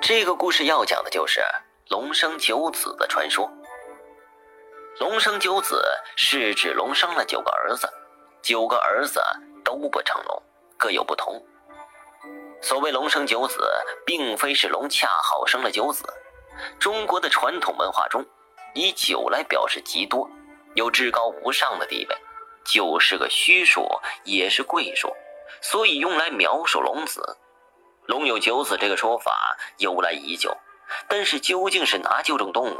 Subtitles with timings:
[0.00, 1.42] 这个故事要讲的就是
[1.88, 3.50] 龙生九子的传说。
[5.00, 5.82] 龙生九子
[6.14, 7.88] 是指龙生了九个儿子，
[8.42, 9.20] 九个儿子
[9.64, 10.42] 都不成龙，
[10.76, 11.42] 各有不同。
[12.60, 13.68] 所谓龙生九子，
[14.06, 16.04] 并非是龙恰好生了九子。
[16.78, 18.24] 中国的传统文化中，
[18.74, 20.28] 以九来表示极多，
[20.74, 22.16] 有至高无上的地位。
[22.64, 23.86] 九是个虚数，
[24.24, 25.12] 也是贵数，
[25.60, 27.36] 所以用来描述龙子。
[28.06, 30.54] 龙有九子这个说法由来已久，
[31.08, 32.78] 但是究竟是哪九种动物，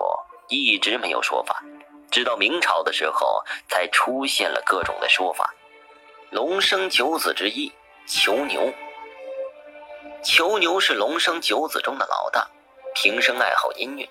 [0.48, 1.62] 一直没有说法。
[2.10, 5.54] 直到明朝的时候，才出现了各种的说法。
[6.30, 7.72] 龙生九子之一，
[8.06, 8.72] 囚牛。
[10.22, 12.46] 囚牛是龙生九子中的老大，
[12.94, 14.08] 平生爱好音乐，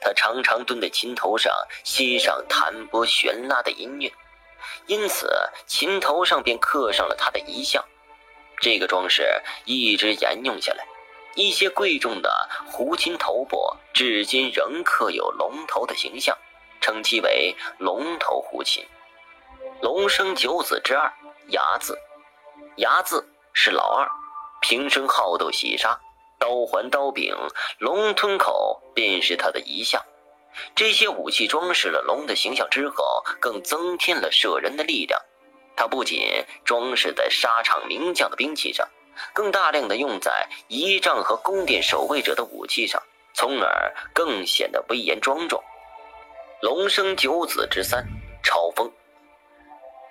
[0.00, 1.52] 他常常蹲在琴头上
[1.84, 4.12] 欣赏弹拨弦拉的音乐，
[4.86, 5.30] 因此
[5.66, 7.84] 琴头上便刻上了他的遗像。
[8.60, 9.24] 这个装饰
[9.64, 10.86] 一直沿用下来，
[11.34, 16.36] 一些贵重的胡琴头部至今仍刻有龙头的形象。
[16.80, 18.86] 称其为龙头胡琴。
[19.82, 21.12] 龙生九子之二，
[21.48, 21.98] 牙字。
[22.76, 24.08] 牙字是老二，
[24.60, 25.98] 平生好斗喜杀，
[26.38, 27.34] 刀环刀柄，
[27.78, 30.00] 龙吞口便是他的遗像。
[30.76, 35.20] 这些武器装饰了龙的形象之后，更增添了射人的力量。
[35.78, 38.88] 它不仅装饰在沙场名将的兵器上，
[39.32, 43.00] 更大量的用在仪仗和宫殿守卫者的武器上，
[43.32, 45.62] 从而更显得威严庄重。
[46.62, 48.04] 龙生九子之三，
[48.42, 48.90] 朝风。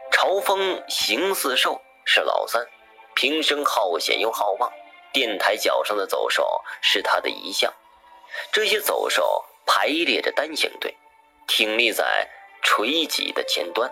[0.10, 2.66] 朝风形似兽，是老三，
[3.14, 4.72] 平生好险又好望。
[5.12, 7.74] 殿台脚上的走兽是他的遗像。
[8.54, 10.96] 这些走兽排列着单行队，
[11.46, 12.26] 挺立在
[12.64, 13.92] 垂脊的前端。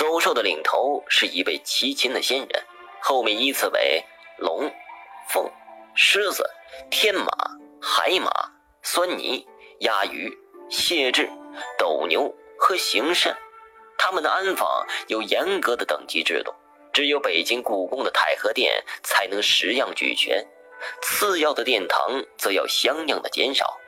[0.00, 2.64] 走兽的领头是一位骑琴的仙人，
[3.02, 4.02] 后面依次为
[4.38, 4.72] 龙、
[5.28, 5.46] 凤、
[5.94, 6.42] 狮子、
[6.90, 7.26] 天马、
[7.82, 8.30] 海马、
[8.82, 9.46] 酸泥、
[9.80, 10.32] 鸭鱼、
[10.70, 11.28] 蟹豸。
[11.78, 13.36] 斗牛和行善，
[13.98, 16.54] 他们的安防有严格的等级制度，
[16.94, 20.42] 只有北京故宫的太和殿才能十样俱全，
[21.02, 23.78] 次要的殿堂则要相应的减少。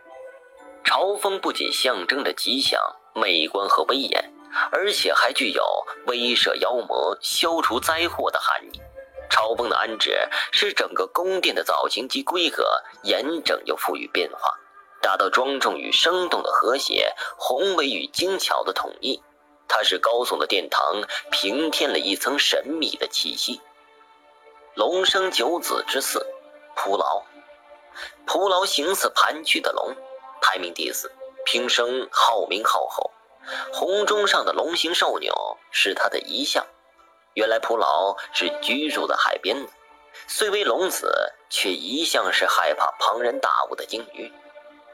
[0.85, 2.79] 朝风不仅象征着吉祥、
[3.15, 4.31] 美观和威严，
[4.71, 5.65] 而且还具有
[6.07, 8.81] 威慑妖魔、消除灾祸的含义。
[9.31, 12.65] 朝风的安置使整个宫殿的造型及规格
[13.03, 14.53] 严整又富于变化。
[15.01, 19.23] 达到庄重与生动的和谐，宏伟与精巧的统一。
[19.67, 23.61] 它使高耸的殿堂平添了一层神秘的气息。
[24.75, 26.27] 龙生九子之四，
[26.77, 27.23] 蒲牢。
[28.27, 29.97] 蒲牢形似盘踞的龙，
[30.41, 31.11] 排名第四，
[31.47, 33.12] 平生好名好后。
[33.73, 35.33] 红钟上的龙形兽钮
[35.71, 36.67] 是他的遗像。
[37.35, 39.69] 原来蒲牢是居住在海边的，
[40.29, 44.31] 虽为龙子，却一向是害怕庞然大物的鲸鱼。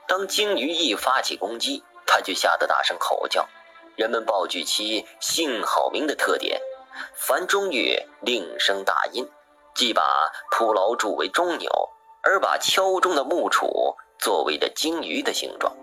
[0.06, 3.46] 当鲸鱼一发起攻击，它就吓得大声吼叫。
[3.96, 6.60] 人们报具其姓好名的特点，
[7.14, 9.28] 凡中玉令声大音，
[9.74, 11.68] 即把蒲牢铸为钟钮，
[12.22, 15.76] 而把敲钟的木杵作为了鲸鱼的形状。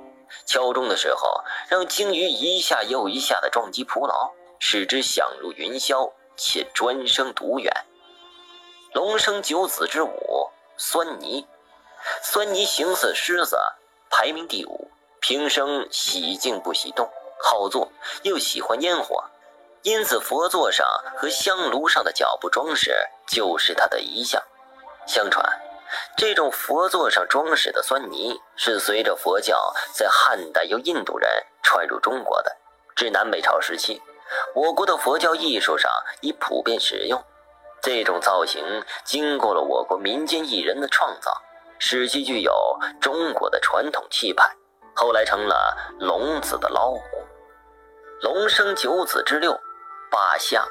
[0.45, 7.71] 敲钟的时候，让鲸鱼一下又一下地撞击蒲牢，使之响入云霄，且专声独远。
[8.93, 11.45] 龙生九子之五，酸泥。
[12.21, 13.57] 酸泥形似狮子。
[14.11, 17.09] 排名第五，平生喜静不喜动，
[17.43, 17.91] 好坐
[18.23, 19.23] 又喜欢烟火，
[19.81, 22.95] 因此佛座上和香炉上的脚部装饰
[23.27, 24.41] 就是他的遗像。
[25.05, 25.45] 相传，
[26.17, 31.29] 这种佛座上装饰的酸泥是随着佛教在汉代由印度人
[31.63, 32.55] 传入中国的。
[32.95, 34.01] 至南北朝时期，
[34.53, 35.91] 我国的佛教艺术上
[36.21, 37.23] 已普遍使用
[37.81, 38.63] 这种造型，
[39.03, 41.31] 经过了我国民间艺人的创造。
[41.77, 42.53] 使其具有
[43.01, 44.49] 中国的传统气派，
[44.95, 47.01] 后来成了龙子的老虎。
[48.21, 49.59] 龙生九子之六，
[50.09, 50.65] 霸下。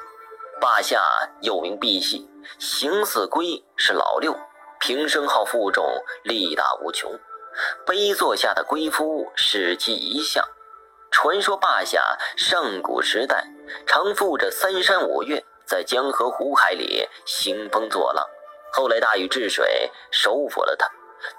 [0.59, 0.99] 霸下
[1.41, 2.25] 又名赑屃，
[2.57, 4.33] 形似龟，是老六，
[4.79, 5.85] 平生好负重，
[6.23, 7.11] 力大无穷。
[7.85, 10.45] 碑座下的龟夫是其遗像。
[11.11, 13.45] 传说霸下上古时代
[13.87, 18.27] 常负着三山五岳，在江河湖海里兴风作浪。
[18.73, 20.89] 后来大禹治水，收服了他。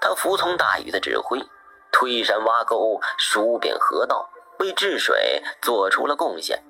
[0.01, 1.39] 他服从大禹的指挥，
[1.91, 6.63] 推山挖沟，疏遍河道，为治水做出了贡献。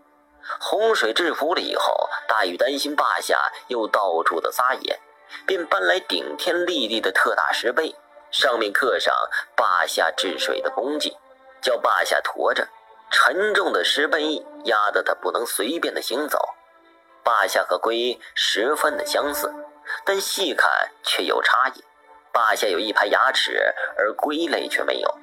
[0.60, 3.40] 洪水制服了以后，大禹担心霸下
[3.70, 5.00] 又到处的撒野，
[5.46, 7.96] 便搬来顶天立地的特大石碑，
[8.32, 9.14] 上面刻上
[9.56, 11.18] 坝下治水的功绩，
[11.62, 12.68] 叫坝下驮着。
[13.10, 16.38] 沉重的石碑压得他不能随便的行走。
[17.24, 19.54] 坝下和龟十分的相似。
[20.04, 20.70] 但细看
[21.02, 21.82] 却有差异，
[22.34, 25.18] 霸下有一排牙齿，而龟类却没有。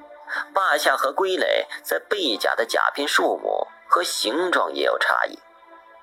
[0.55, 5.37] 霸下和龟类在背甲的甲片数目和形状也有差异。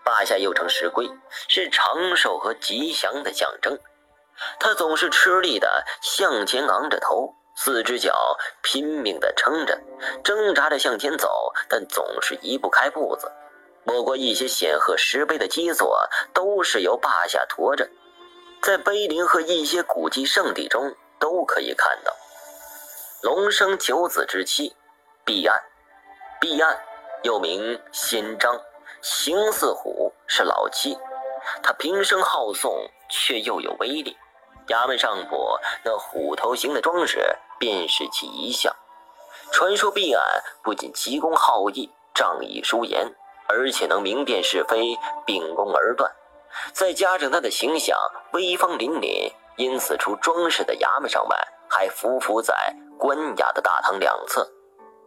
[0.05, 1.11] 霸下又称石龟，
[1.49, 3.77] 是长寿和吉祥的象征。
[4.59, 9.81] 他总是吃力的向前昂着头，四只脚拼命的撑着，
[10.25, 13.31] 挣扎着向前走，但总是移不开步子。
[13.85, 17.89] 不过一些显赫石碑的基座都是由霸下驮着，
[18.63, 22.15] 在碑林和一些古迹圣地中都可以看到。
[23.23, 24.75] 龙生九子之妻，
[25.25, 25.61] 毕岸，
[26.41, 26.79] 毕岸
[27.23, 28.61] 又名仙章，
[29.01, 30.97] 形似虎，是老七。
[31.61, 32.73] 他平生好颂，
[33.11, 34.17] 却又有威力。
[34.69, 38.75] 衙门上部那虎头形的装饰，便是其一项。
[39.53, 40.25] 传说毕岸
[40.63, 43.13] 不仅奇功好义、仗义疏言。
[43.49, 46.11] 而且能明辨是非，秉公而断，
[46.73, 47.95] 再加上他的形象
[48.33, 51.37] 威风凛凛，因此除装饰的衙门上外，
[51.69, 54.49] 还匍匐在官衙的大堂两侧。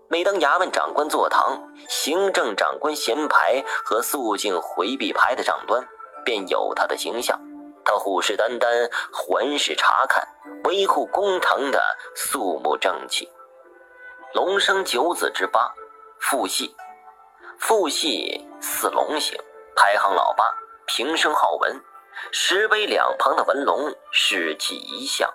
[0.09, 1.59] 每当衙门长官坐堂，
[1.89, 5.83] 行政长官衔牌和肃静回避牌的上端，
[6.23, 7.39] 便有他的形象。
[7.85, 10.27] 他虎视眈眈，环视查看，
[10.65, 11.79] 维护公堂的
[12.15, 13.29] 肃穆正气。
[14.33, 15.73] 龙生九子之八，
[16.19, 16.75] 父系。
[17.57, 19.39] 父系似龙形，
[19.75, 20.43] 排行老八，
[20.85, 21.79] 平生好文。
[22.31, 25.31] 石碑两旁的文龙是其一项。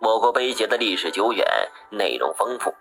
[0.00, 1.46] 我国碑碣的历史久远，
[1.90, 2.74] 内容丰富。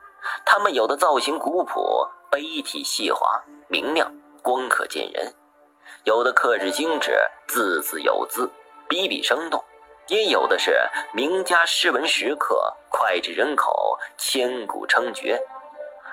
[0.46, 4.12] 它们有的造型古朴，碑体细滑明亮，
[4.44, 5.32] 光可见人；
[6.04, 7.18] 有的刻制精致，
[7.48, 8.50] 字字有字，
[8.90, 9.64] 笔笔生动；
[10.08, 10.76] 也有的是
[11.14, 15.40] 名家诗文石刻，脍炙人口，千古称绝。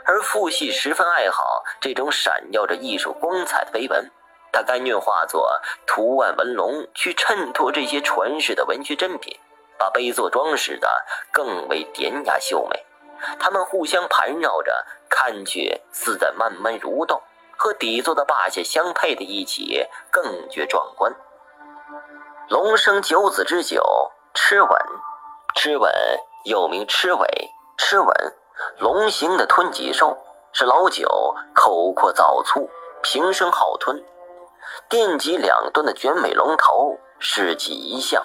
[0.05, 4.09] 而傅系十分爱好这种闪耀着艺术光彩的碑文，
[4.53, 5.51] 他甘愿化作
[5.87, 9.35] 图案纹龙去衬托这些传世的文学珍品，
[9.79, 10.89] 把碑座装饰的
[11.33, 12.85] 更为典雅秀美。
[13.41, 17.21] 它们互相盘绕着，看去似在慢慢蠕动，
[17.57, 21.11] 和底座的霸下相配的一起，更觉壮观。
[22.49, 23.83] 龙生九子之九，
[24.33, 24.71] 螭吻，
[25.57, 25.93] 螭吻
[26.45, 28.15] 又名螭尾、螭吻。
[28.79, 30.17] 龙形的吞脊兽
[30.53, 31.09] 是老九，
[31.53, 32.71] 口阔枣粗，
[33.03, 34.01] 平生好吞。
[34.89, 38.25] 殿脊两端的卷尾龙头是其一项，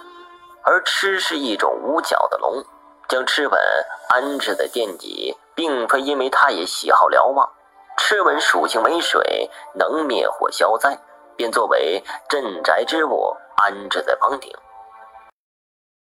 [0.61, 2.63] 而螭是一种无角的龙。
[3.07, 3.59] 将螭吻
[4.09, 7.49] 安置在殿脊，并非因为它也喜好瞭望。
[7.97, 10.95] 螭吻属性为水，能灭火消灾，
[11.35, 14.51] 便作为镇宅之物安置在房顶。